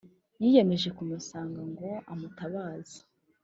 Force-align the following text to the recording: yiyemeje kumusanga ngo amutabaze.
yiyemeje 0.41 0.89
kumusanga 0.97 1.61
ngo 1.71 1.89
amutabaze. 2.11 2.99